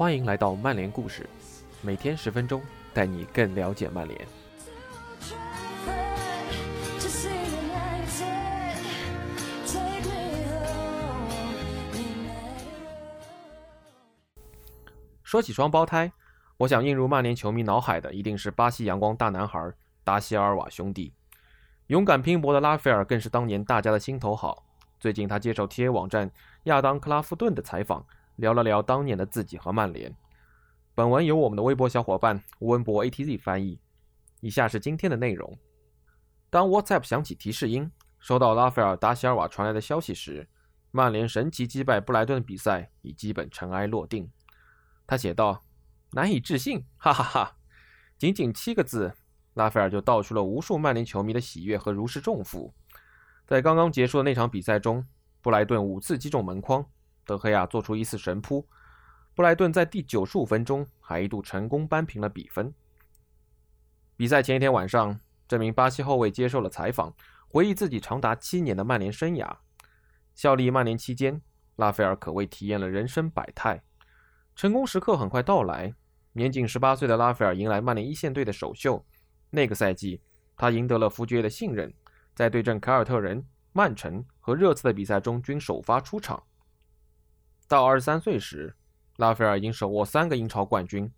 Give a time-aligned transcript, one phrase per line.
[0.00, 1.28] 欢迎来到曼联故事，
[1.82, 2.62] 每天十分钟，
[2.94, 4.18] 带你更了解曼联。
[15.22, 16.10] 说起双胞胎，
[16.56, 19.70] 我想映入曼联球迷脑海的一定是巴西阳光大男孩
[20.02, 21.12] 达西尔瓦兄弟。
[21.88, 24.64] 勇敢拼搏的拉斐尔更是当年大家的心头好。
[24.98, 26.30] 最近他接受 TA 网站
[26.64, 28.06] 亚当克拉夫顿的采访，
[28.40, 30.14] 聊了聊当年的自己和曼联。
[30.94, 33.78] 本文由我们的微博小伙伴吴文博 ATZ 翻译。
[34.40, 35.56] 以下是今天的内容。
[36.48, 40.48] 当 WhatsApp 响起提示音，收到拉斐尔达席尔瓦传来的消息时，
[40.90, 44.30] 曼联神奇击败布莱顿的比赛已基本尘埃落定。
[45.06, 45.62] 他写道
[46.12, 47.56] ：“难以置信，哈哈哈！
[48.18, 49.12] 仅仅七个字，
[49.54, 52.72] 拉斐尔就道出了无数曼联球迷的喜悦和如释重负。
[53.46, 55.06] 在刚刚结束的那场比赛中，
[55.42, 56.86] 布莱顿五次击中门框，
[57.24, 58.66] 德赫亚做出一次神扑。
[59.34, 62.74] 布莱顿在第九十五分钟还一度成功扳平了比分。
[64.16, 67.14] 比赛前一天晚上，这名巴西后卫接受了采访，
[67.48, 69.56] 回忆自己长达七年的曼联生涯。
[70.34, 71.40] 效力曼联期间，
[71.76, 73.82] 拉斐尔可谓体验了人生百态。”
[74.54, 75.94] 成功时刻很快到来，
[76.32, 79.02] 年仅十八岁的拉斐尔迎来曼联一线队的首秀。
[79.48, 80.20] 那个赛季，
[80.56, 81.90] 他赢得了福爵的信任，
[82.34, 86.42] 在对阵凯尔特人、曼城和热刺的比赛中均首发出场。
[87.70, 88.74] 到二十三岁时，
[89.18, 91.08] 拉斐尔已经手握三个英超冠军。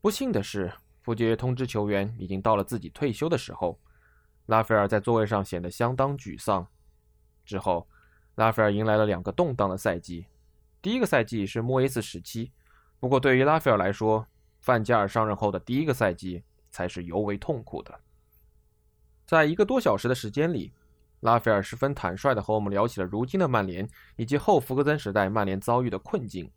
[0.00, 3.78] 不幸的是，福爵通知球员已经到了自己退休的时候。
[4.46, 6.66] 拉斐尔在座位上显得相当沮丧。
[7.44, 7.86] 之后，
[8.34, 10.26] 拉斐尔迎来了两个动荡的赛季。
[10.82, 12.50] 第一个赛季是莫耶斯时期，
[12.98, 14.26] 不过对于拉斐尔来说，
[14.58, 18.00] 范加尔上任后的第一个赛季才是尤为痛苦的。
[19.24, 20.72] 在一个多小时的时间里，
[21.20, 26.50] 拉斐尔十分坦率地和我们聊起了如今的曼联以及后福格森时代曼联遭遇的困境。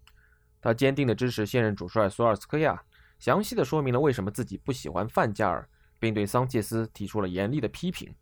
[0.61, 2.81] 他坚定地支持现任主帅索尔斯克亚，
[3.19, 5.67] 详细地说明了为什么自己不喜欢范加尔，
[5.99, 8.13] 并对桑切斯提出了严厉的批评。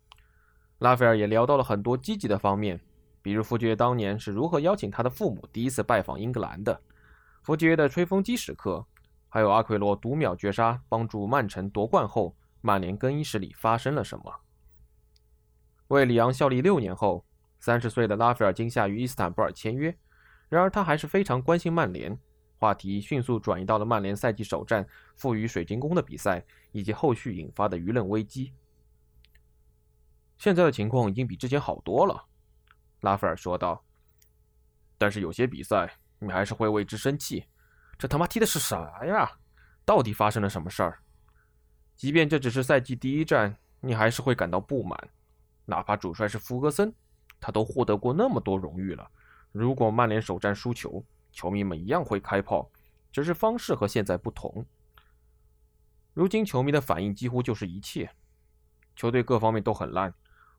[0.78, 2.80] 拉斐尔也聊到了很多积极的方面。
[3.22, 6.80] 比如福爵当年是如何邀请他的父母第一次拜访英格兰的，
[7.44, 8.84] 福爵的吹风机时刻，
[9.28, 14.34] 还有阿奎罗读秒绝杀帮助曼城夺冠后，曼联更衣室里发生了什么？
[15.88, 17.24] 为里昂效力六年后，
[17.60, 19.94] 三十岁的拉斐尔今夏于伊斯坦布尔签约，
[20.48, 22.18] 然而他还是非常关心曼联，
[22.58, 28.52] 话题迅速转移到了曼联赛季首战负于水晶宫的比赛以及后续引发的舆论危机。
[30.38, 32.24] 现在的情况已经比之前好多了。
[33.00, 33.84] 拉斐尔说道
[34.98, 37.44] ：“但是有些比赛，你还是会为之生气。
[37.98, 39.30] 这他妈踢的是啥呀？
[39.84, 40.98] 到底发生了什么事儿？
[41.96, 45.10] 即便这只是赛季第一战，你还是会感到不满。
[45.64, 46.94] 哪怕主帅是弗格森，
[47.40, 49.10] 他都获得过那么多荣誉了。
[49.52, 52.70] 如果曼联首战输球，球迷们一样会开炮，
[53.10, 54.64] 只是方式和现在不同。
[56.14, 58.10] 如今球迷的反应几乎就是一切。
[58.94, 60.12] 球队各方面都很烂，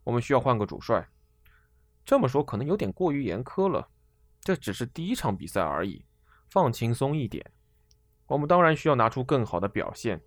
[0.03, 1.07] 我们需要换个主帅。”
[2.05, 3.87] 这么说可能有点过于严苛了，
[4.41, 6.03] 这只是第一场比赛而已，
[6.49, 7.49] 放轻松一点。
[8.27, 10.19] 我们当然需要拿出更好的表现，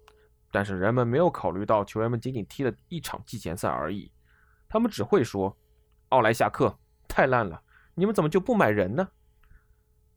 [0.50, 4.10] 但是人们没有考虑到球员们仅仅踢了一场季前赛而已，
[4.68, 5.56] 他们只会说
[6.10, 6.78] ：“奥莱下课，
[7.08, 7.62] 太烂了，
[7.94, 9.08] 你们怎么就不买人呢？”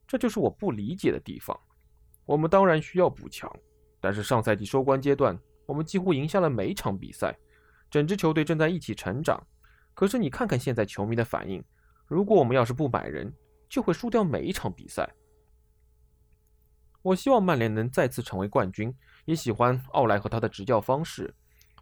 [0.07, 1.59] 这就是我不理解的地方。
[2.25, 3.51] 我们当然需要补强，
[3.99, 7.37] 但是上赛季收官阶段，我们几乎赢下了每场比赛，
[7.89, 9.41] 整支球队正在一起成长。
[9.93, 11.63] 可是你看看现在球迷的反应，
[12.07, 13.33] 如果我们要是不买人，
[13.67, 15.07] 就会输掉每一场比赛。
[17.01, 18.93] 我希望曼联能再次成为冠军，
[19.25, 21.33] 也喜欢奥莱和他的执教方式。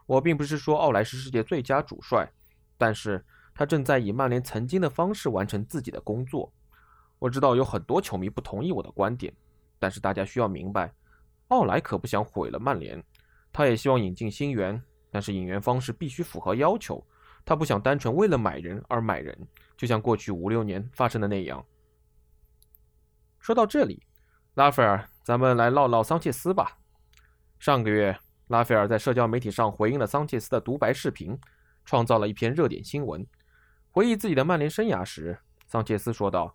[0.05, 2.31] 我并不是说奥莱是世界最佳主帅，
[2.77, 3.23] 但是
[3.53, 6.51] 他正在以曼联曾经的方式完成自己的工作。
[7.19, 9.33] 我知道有很多球迷不同意我的观点，
[9.79, 10.93] 但是大家需要明白，
[11.47, 13.03] 奥莱可不想毁了曼联，
[13.51, 17.03] 他也希望引进新援，但是引援方式必须符合要求。
[17.43, 19.35] 他不想单纯为了买人而买人，
[19.77, 21.65] 就像过去五六年发生的那样。
[23.39, 24.03] 说到这里，
[24.55, 26.77] 拉斐尔，咱们来唠唠桑切斯吧。
[27.57, 31.39] 上个月，拉斐尔在社交媒体上回应了桑切斯的独白视频，
[31.87, 33.25] 创造了一篇热点新闻。
[33.89, 36.53] 回忆自己的曼联生涯时，桑切斯说道：“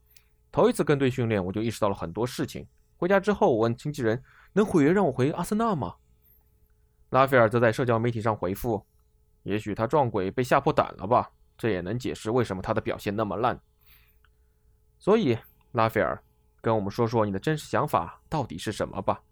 [0.52, 2.68] 头一次跟队训练，我就意识到了很多事情。
[2.98, 5.96] 回家之后，我问经纪人，能毁约让我回阿森纳吗？”
[7.08, 8.86] 拉斐尔则在社交媒体上回复。
[9.44, 13.58] 也许他撞鬼被吓破胆了吧，这也能解释为什么他的表现那么烂。
[14.98, 15.36] 所以，
[15.72, 16.22] 拉斐尔，
[16.60, 19.22] 跟我们说说你的真实想法到底是什么吧。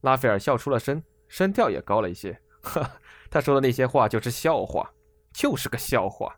[0.00, 2.40] 拉斐尔笑出了声，声调也高了一些。
[2.66, 2.90] 呵，
[3.30, 4.90] 他说的那些话就是笑话，
[5.32, 6.36] 就是个笑话。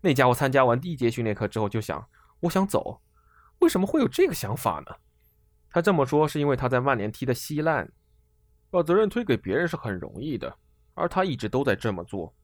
[0.00, 2.06] 那家伙参加完第一节训练课之后就想，
[2.40, 3.00] 我想走。
[3.60, 4.94] 为什么会有这个想法呢？
[5.70, 7.90] 他这么说是因为他在曼联踢得稀烂，
[8.70, 10.54] 把责任推给别人是很容易的，
[10.94, 12.34] 而他一直都在这么做。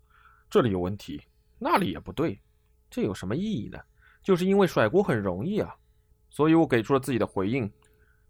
[0.50, 1.22] 这里有问题，
[1.58, 2.40] 那里也不对，
[2.90, 3.78] 这有什么意义呢？
[4.22, 5.74] 就是因为甩锅很容易啊，
[6.30, 7.70] 所以我给出了自己的回应。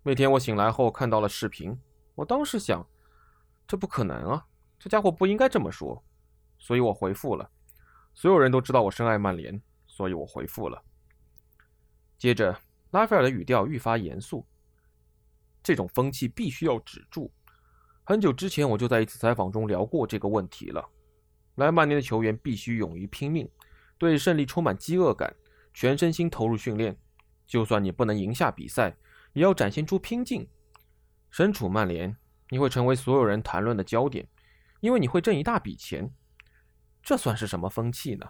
[0.03, 1.77] 那天我醒来后看到了视频，
[2.15, 2.85] 我当时想，
[3.67, 4.47] 这不可能啊，
[4.83, 6.03] 这家伙不应该这么说，
[6.59, 7.49] 所以我回复了。
[8.15, 10.83] 所有人都知道我深爱曼联，所以我回复了。
[12.19, 12.59] 接着，
[12.91, 14.45] 拉斐尔的语调愈发严肃。
[15.63, 17.33] 这种风气必须要止住。
[18.03, 20.85] 很久之前我就在一次采访中聊过这个问题了。
[21.55, 23.49] 来曼联的球员必须勇于拼命，
[23.99, 25.33] 对胜利充满饥饿感，
[25.73, 26.99] 全身心投入训练。
[27.47, 28.97] 就算你不能赢下比赛，
[29.33, 30.45] 也要展现出拼劲。
[31.31, 32.17] 身处曼联，
[32.51, 34.27] 你会成为所有人谈论的焦点，
[34.83, 36.13] 因为你会挣一大笔钱。
[37.03, 38.27] 这算是什么风气呢？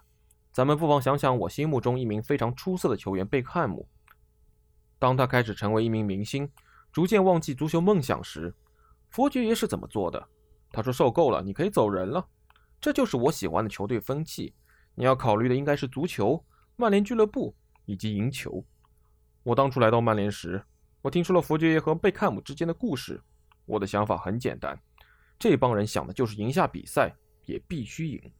[0.52, 3.88] 咱们不妨想想我心目中一名非常出色的球员贝克汉姆。
[4.98, 6.48] 当他开始成为一名明星。
[6.92, 8.54] 逐渐忘记足球梦想时，
[9.08, 10.28] 佛爵爷是怎么做的？
[10.70, 12.28] 他说：“受够了，你可以走人了。”
[12.78, 14.54] 这就是我喜欢的球队风气。
[14.94, 16.44] 你要考虑的应该是足球、
[16.76, 17.56] 曼联俱乐部
[17.86, 18.62] 以及赢球。
[19.42, 20.62] 我当初来到曼联时，
[21.00, 23.22] 我听说了佛爵爷和贝克汉姆之间的故事。
[23.64, 24.78] 我的想法很简单：
[25.38, 27.14] 这帮人想的就是赢下比赛，
[27.44, 28.32] 也必须赢。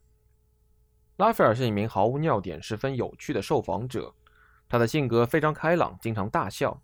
[1.17, 4.13] 拉斐尔是一名毫无尿点、十分有趣的受访者。
[4.67, 6.81] 他的性格非常开朗，经常大笑。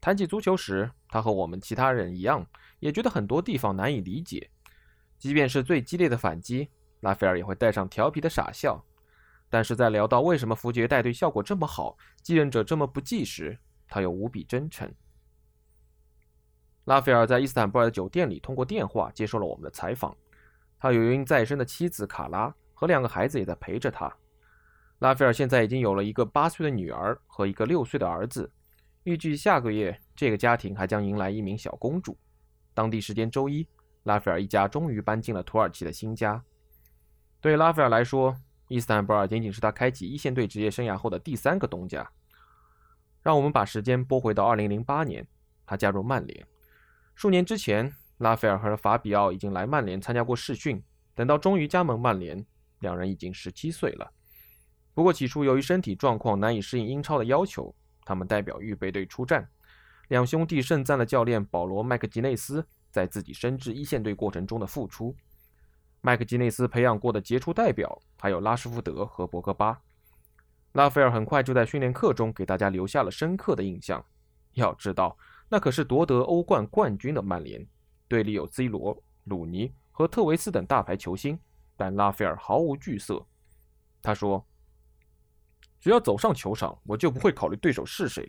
[0.00, 2.46] 谈起足球时，他和我们其他人一样，
[2.78, 4.50] 也觉得很多地方难以理解。
[5.18, 6.68] 即便是最激烈的反击，
[7.00, 8.82] 拉斐尔也会带上调皮的傻笑。
[9.50, 13.58] 但是在聊到为什么福爵带队效果这么好，继任者这么不济时，
[13.88, 14.90] 他又无比真诚。
[16.86, 20.16] 拉斐尔在伊斯坦布尔的酒店里通过电话接受了我们的采访。
[20.78, 24.12] 他有孕在身的妻子卡拉和两个孩子也在陪着他。
[25.00, 28.50] 拉斐尔现在已经有了一个八岁的女儿和一个六岁的儿子。
[29.02, 32.16] 预计下个月，这个家庭还将迎来一名小公主。
[32.72, 33.66] 当地时间周一，
[34.04, 36.40] 拉斐尔一家终于搬进了土耳其的新家。
[37.40, 38.36] 对拉斐尔来说，
[38.68, 42.08] 伊斯坦布尔仅仅是他开启一线队职业生涯后的第三个东家。
[43.22, 45.26] 让我们把时间拨回到2008年，
[45.66, 46.46] 他加入曼联。
[47.16, 50.84] 数年之前，拉斐尔和法比奥已经来曼联参加过试训。
[51.14, 52.44] 等到终于加盟曼联，
[52.80, 54.12] 两人已经十七岁了。
[54.92, 57.74] 不过起初由于身体状况难以适应英超的要求。
[58.04, 59.48] 他们代表预备队出战，
[60.08, 65.16] 两兄弟盛赞了教练保罗·麦克吉内斯在自己升至一线队过程中的付出。
[66.02, 69.80] 麦克吉内斯培养过的杰出代表还有拉什福德和博格巴。
[70.72, 74.04] 拉斐尔很快就在训练课中给大家留下了深刻的印象。
[74.52, 75.16] 要知道，
[75.48, 77.66] 那可是夺得欧冠冠军的曼联，
[78.08, 81.38] 队里有 C 罗、鲁尼和特维斯等大牌球星，
[81.76, 83.24] 但拉斐尔毫无惧色。
[84.02, 84.46] 他说。
[85.78, 88.28] 只要走上球场，我就不会考虑对手是谁，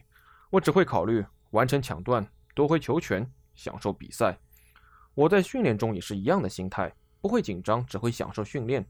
[0.51, 2.23] 我只会考虑完成抢断、
[2.53, 4.37] 夺回球权、享受比赛。
[5.15, 8.85] 我在训练中也是一样的心态，不会紧张，只会享受训练。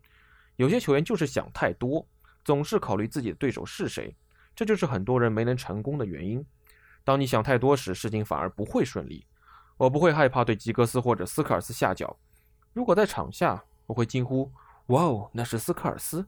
[0.57, 2.06] 有些球员就是想太多，
[2.44, 4.13] 总是考虑自己的对手是谁，
[4.53, 6.45] 这就是很多人没能成功的原因。
[7.07, 9.25] 当你想太多时，事情反而不会顺利。
[9.77, 12.18] 我不会害怕对吉格斯或者斯科尔斯下脚，
[12.74, 14.51] 如果在场下，我会惊呼
[14.88, 16.27] ：“哇哦，那是斯科尔斯！”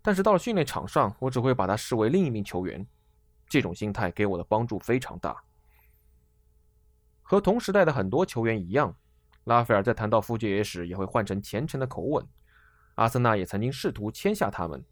[0.00, 2.86] 但是到了训练场上，我只会把他视为另一名球员。
[3.50, 5.36] 这种心态给我的帮助非常大。
[7.22, 8.96] 和同时代的很多球员一样，
[9.44, 12.26] 拉斐尔在谈到福爵爷时也会换成虔诚的口吻。
[12.94, 14.82] 阿森纳也曾经试图签下他们，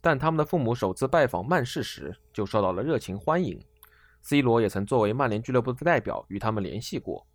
[0.00, 3.62] 但他们的父母首次拜访曼市时就受到了热情欢迎。
[4.22, 7.26] C 罗也曾作为曼联俱乐部的代表与他们联系过。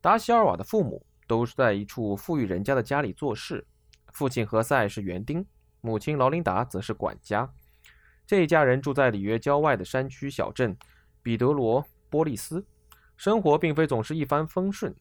[0.00, 3.66] 达席尔瓦的父母都是在一处富裕人家的家里做事，
[4.12, 5.44] 父亲何塞是园丁。
[5.80, 7.52] 母亲劳琳达则是管家，
[8.26, 10.74] 这一家人住在里约郊外的山区小镇
[11.22, 12.66] 彼得罗波利斯，
[13.18, 14.94] 生活并非总是一帆风顺。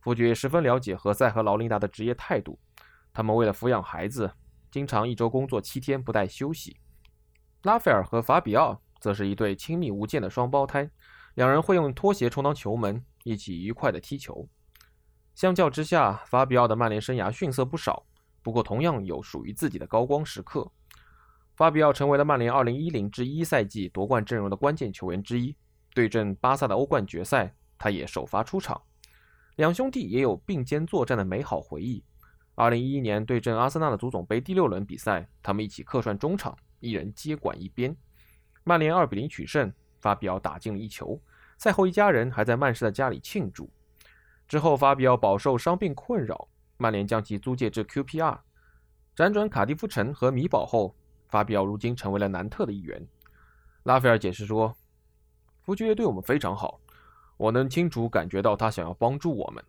[0.00, 2.58] 福爵十分了解何塞和劳琳达的职业态度，
[3.12, 4.32] 他们为了抚养孩子，
[4.70, 6.78] 经常一周工作七天不带休息。
[7.62, 10.90] 拉斐尔和法比奥则是一对亲密无间的双胞胎，
[11.34, 14.48] 两人会用拖鞋充当球门，一起愉快地踢球。
[15.34, 18.06] 相较之下，法比奥的曼联生涯逊色不少。
[18.42, 20.72] 不过，同样有属于自己的高光时刻。
[21.54, 25.54] 法比奥成为了曼联2010至1赛季夺冠阵容的关键球员之一。
[25.92, 28.80] 对阵巴萨的欧冠决赛，他也首发出场。
[29.56, 32.02] 两兄弟也有并肩作战的美好回忆。
[32.56, 37.94] 2011年对阵阿森纳的足总杯第六轮比赛，他们一起客串中场，一人接管一边。
[38.64, 41.20] 曼联2比0取胜，法比奥打进了一球。
[41.58, 43.70] 赛后，一家人还在曼市的家里庆祝。
[44.48, 46.48] 之后，法比奥饱受伤病困扰。
[46.76, 48.36] 曼联将其租借至 QPR，
[49.14, 50.94] 辗转卡迪夫城和米堡后，
[51.28, 53.06] 法比奥如今成为了南特的一员。
[53.84, 54.74] 拉斐尔解释说
[55.62, 56.80] ：“福爵对我们非常好，
[57.36, 59.62] 我能清楚感觉到他想要帮助我们。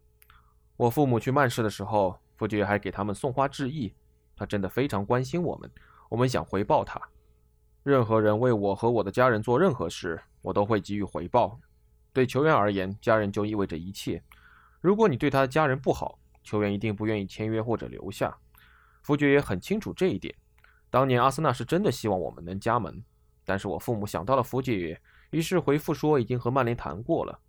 [0.77, 3.93] 我父母去曼市的时候，福爵还给他们送花致意。
[4.35, 5.69] 他真的非常关心我们，
[6.09, 6.99] 我们想回报他。
[7.85, 11.55] 任何人为我和我的家人做任何事，我都会给予回报。
[12.11, 14.19] 对球员而言，家人就意味着一切。
[14.81, 18.35] 如果你对他的家人不好，球员一定不愿意签约或者留下。
[19.03, 20.33] 福爵也很清楚这一点。
[20.89, 23.03] 当年阿森纳是真的希望我们能加盟，
[23.43, 27.39] 但是我父母想到了福爵爷，于是回复说已经和曼联谈过了。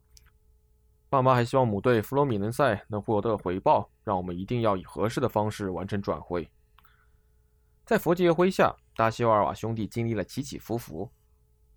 [1.09, 6.51] 爸妈还希望母队弗罗米伦赛能获得回报，让我们一定要以合适的方式完成转会。
[7.87, 11.13] 在佛杰麾下，达西尔瓦兄弟经历了起起伏伏。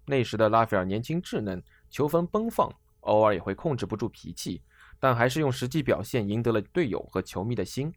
[0.06, 4.64] 那时的拉斐尔年轻稚嫩，球风奔放，偶尔也会控制不住脾气，
[5.00, 7.94] 但还是用实际表现赢得了队友和球迷的心。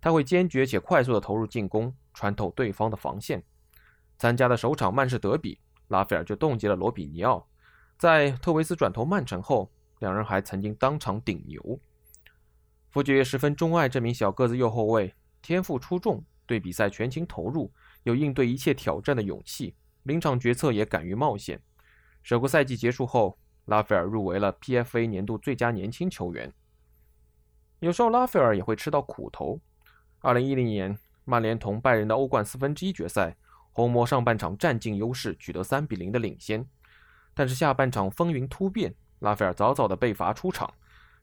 [0.00, 3.42] 他会坚决且快速地投入进攻，穿透对方的防线。
[4.18, 5.58] 参加的首场曼市德比，
[5.88, 7.46] 拉斐尔就冻结了罗比尼奥。
[7.96, 9.70] 在特维斯转投曼城后，
[10.00, 11.80] 两人还曾经当场顶牛。
[12.90, 16.24] 福爵十分钟爱这名小个子右后卫，天赋出众。
[16.48, 17.72] 对比赛全情投入，
[18.06, 21.60] 有应对一切挑战的勇气，临场决策也敢于冒险。
[22.22, 26.52] 首个赛季结束后，拉斐尔入围了 PFA 年度最佳年轻球员。
[27.80, 29.60] 有时候拉斐尔也会吃到苦头。
[30.20, 33.36] 2010年，曼联同拜仁的欧冠四分之一决赛，
[33.72, 36.64] 红魔上半场占尽优势，取得3比0的领先。
[37.34, 40.72] 但是下半场风云突变，拉斐尔早早的被罚出场。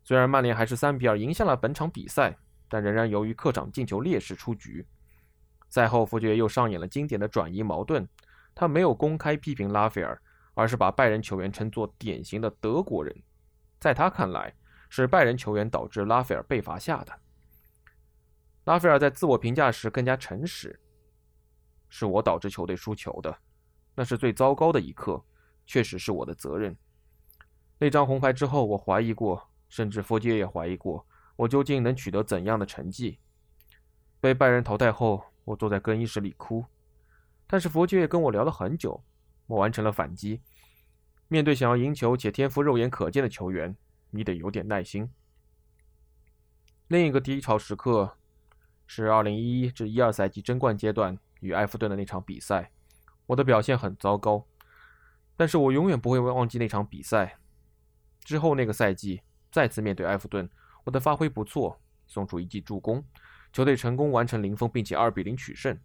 [0.03, 2.37] 虽然曼联还是3比2赢下了本场比赛，
[2.67, 4.85] 但仍然由于客场进球劣势出局。
[5.73, 8.07] 赛后，福爵又上演了经典的转移矛盾。
[8.53, 10.21] 他没有公开批评拉斐尔，
[10.53, 13.23] 而是把拜仁球员称作典型的德国人。
[13.79, 14.53] 在他看来，
[14.87, 17.19] 是拜仁球员导致拉斐尔被罚下的。
[18.65, 20.79] 拉斐尔在自我评价时更加诚实
[21.89, 23.35] ：“是我导致球队输球的，
[23.95, 25.25] 那是最糟糕的一刻，
[25.65, 26.77] 确实是我的责任。
[27.79, 31.03] 那张红牌之后，我怀疑过，甚至福杰也怀疑过，
[31.35, 33.17] 我究竟能取得怎样的成绩。
[34.21, 36.65] 被拜仁淘汰后。”我坐在更衣室里哭，
[37.47, 39.03] 但是佛爵也跟我聊了很久。
[39.45, 40.41] 我完成了反击。
[41.27, 43.75] 面对想要赢球且天赋肉眼可见的球员，
[44.11, 45.09] 你得有点耐心。
[46.87, 48.17] 另一个低潮时刻
[48.85, 52.71] 是2011至12赛季争冠阶段与埃弗顿的那场比赛。
[53.25, 54.45] 我的表现很糟糕，
[55.35, 57.37] 但是我永远不会忘记那场比赛。
[58.23, 59.21] 之后那个赛季
[59.51, 60.49] 再次面对埃弗顿，
[60.85, 63.03] 我的发挥不错，送出一记助攻。
[63.53, 65.79] 球队成功完成零封，并且二比零取胜。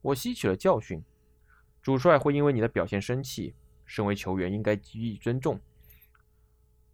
[0.00, 1.02] 我吸取了教训，
[1.82, 5.60] 主帅会因为你的表现生气，身为球员应该给予尊重。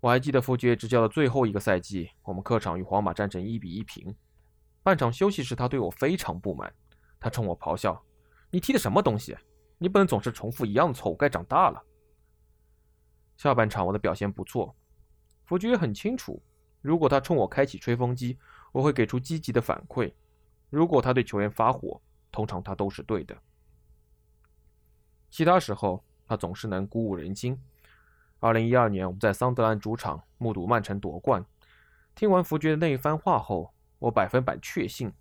[0.01, 4.17] 我还记得弗爵执教的最后一个赛季，我们客场与皇马战成一比一平。
[4.83, 6.73] 半场休息时，他对我非常不满，
[7.21, 8.03] 他冲我咆哮
[8.51, 9.37] ：“你踢的什么东西？
[9.77, 11.85] 你不能总是重复一样的错误，该长大了。”
[13.37, 14.75] 下半场我的表现不错，
[15.45, 16.43] 弗爵很清楚，
[16.81, 18.39] 如果他冲我开启吹风机。
[18.79, 20.13] 我会给出积极的反馈。
[20.71, 23.37] 如果他对球员发火，通常他都是对的。
[25.31, 27.61] 其他时候，他总是能鼓舞人心。
[28.39, 31.45] 二零一二年，我们在桑德兰主场目睹曼城夺冠。
[32.15, 35.13] 听完福爵的那一番话后，我百分百确信，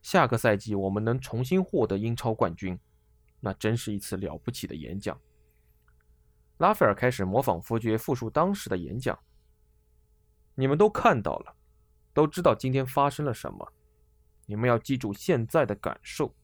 [0.00, 2.78] 下个赛季我们能重新获得英超冠军。
[3.38, 5.20] 那真是一次了不起的演讲。
[6.56, 9.18] 拉斐尔开始模仿福爵复述当时的演讲。
[10.54, 11.54] 你们都看到了。
[12.14, 13.72] 都知道今天发生了什么，
[14.46, 16.34] 你们要记住现在的感受。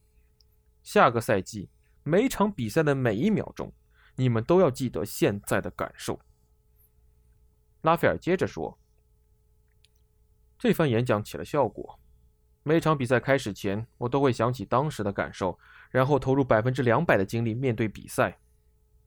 [0.83, 1.71] 下个赛季
[2.03, 3.73] 每场比赛的每一秒钟，
[4.17, 6.21] 你们都要记得现在的感受。
[7.83, 8.79] 拉斐尔接着说
[10.59, 11.99] ：“这番演讲起了效果。
[12.62, 15.59] 每场比赛开始前，我都会想起当时的感受，
[15.91, 18.39] 然后投入百分之两百的精力面对比赛。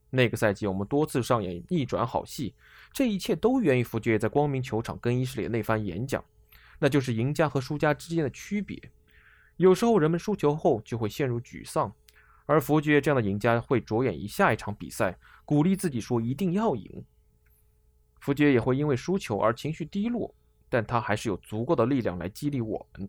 [0.09, 2.55] 那个赛季，我们多次上演逆转好戏，
[2.91, 6.23] 这一切都源于福爵在光明球场更衣室里的那番演讲。”
[6.79, 8.91] 那就是赢家和输家之间的区别。
[9.57, 11.93] 有时候人们输球后就会陷入沮丧，
[12.45, 17.05] 而福爵这样的赢家会着眼于下一场比赛，鼓励自己说一定要赢。
[18.19, 20.33] 福爵也会因为输球而情绪低落，
[20.69, 23.07] 但他还是有足够的力量来激励我们。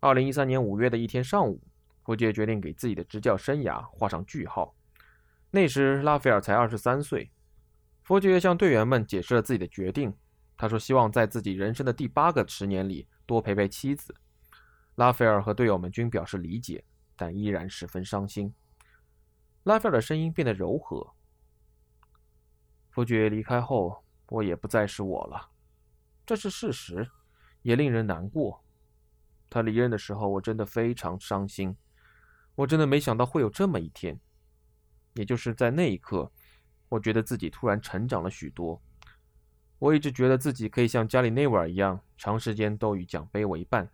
[0.00, 1.60] 二零一三年五月的一天上午，
[2.04, 4.74] 福爵决定给自己的执教生涯画上句号。
[5.50, 7.30] 那时拉斐尔才二十三岁，
[8.02, 10.12] 福爵向队员们解释了自己的决定。
[10.58, 14.14] 他说：“希望在自己人生的第八个十年里多陪陪妻子。”
[14.96, 16.84] 拉斐尔和队友们均表示理解，
[17.14, 18.52] 但依然十分伤心。
[19.62, 21.14] 拉斐尔的声音变得柔和。
[22.90, 25.50] 伯爵离开后，我也不再是我了，
[26.26, 27.08] 这是事实，
[27.62, 28.64] 也令人难过。
[29.48, 31.76] 他离任的时候，我真的非常伤心。
[32.56, 34.18] 我真的没想到会有这么一天，
[35.14, 36.32] 也就是在那一刻，
[36.88, 38.82] 我觉得自己突然成长了许多。
[39.78, 43.88] 我一直觉得自己可以像加里内维尔一样，长时间都与奖杯为伴。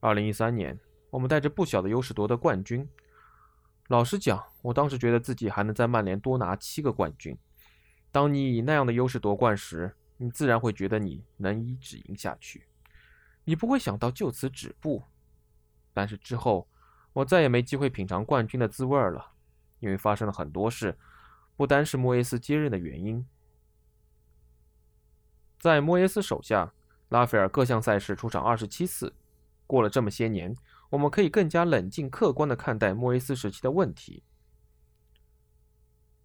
[0.00, 0.78] 二零一三年，
[1.10, 2.88] 我们带着不小的优势夺得冠军。
[3.88, 7.36] 老实讲，我当时觉得自己还能在曼联多拿七个冠军。
[8.10, 12.66] 当你以那样的优势夺冠时，你自然会觉得你能一直赢下去，
[13.44, 15.04] 你不会想到就此止步。
[15.92, 16.66] 但是之后，
[17.12, 19.32] 我再也没机会品尝冠军的滋味了，
[19.80, 20.96] 因为发生了很多事，
[21.56, 23.26] 不单是莫耶斯接任的原因。
[25.58, 26.72] 在莫耶斯手下，
[27.08, 29.14] 拉斐尔各项赛事出场二十七次。
[29.66, 30.56] 过了这么些年。
[30.90, 34.22] 我们可以更加冷静、客观地看待莫耶斯时期的问题。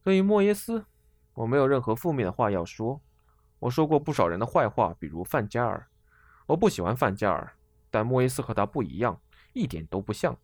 [0.01, 0.85] 对于莫耶斯，
[1.33, 3.01] 我没有任何负面的话要说。
[3.59, 5.85] 我说过不少人的坏话，比如范加尔。
[6.45, 7.57] 我不喜欢范加尔，
[7.91, 9.19] 但莫耶斯和他不一样，
[9.51, 10.37] 一点都不像。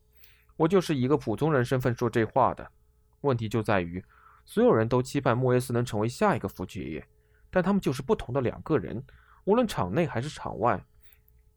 [0.57, 2.69] 我就是一个普通人身份说这话的。
[3.21, 4.03] 问题就在于，
[4.43, 7.07] 所有人都期盼莫耶斯能成为下一个福爵爷，
[7.51, 9.03] 但他们就是不同的两个人，
[9.45, 10.83] 无论场内还是场外。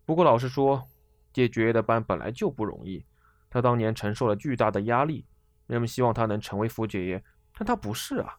[0.04, 0.86] 不过老实说，
[1.32, 3.04] 接爵爷的班本来就不容易，
[3.48, 5.26] 他当年承受了巨大的压力，
[5.66, 8.38] 人们希望他能成为副爵爷，但他不是啊，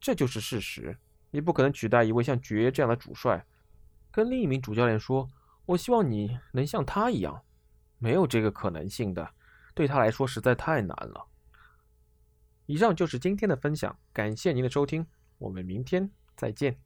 [0.00, 0.96] 这就是事实。
[1.30, 3.44] 你不可能取代一位像爵爷这样的主帅，
[4.10, 5.28] 跟另一名主教练说
[5.66, 7.42] ：“我希望你能像他一样。”
[7.98, 9.30] 没有这个可能性的，
[9.74, 11.26] 对他来说实在太难了。
[12.66, 15.06] 以上就是今天的分享，感谢您的收听，
[15.38, 16.85] 我们明天再见。